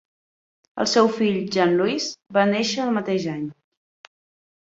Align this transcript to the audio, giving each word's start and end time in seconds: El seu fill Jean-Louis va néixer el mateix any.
El 0.83 0.87
seu 0.93 1.09
fill 1.17 1.37
Jean-Louis 1.55 2.07
va 2.39 2.45
néixer 2.53 2.81
el 2.87 2.95
mateix 2.97 3.29
any. 3.35 3.45